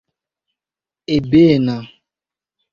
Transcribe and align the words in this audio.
ebena 1.15 1.77